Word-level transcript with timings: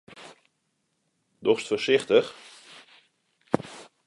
Dochst 1.41 1.67
foarsichtich? 1.67 2.27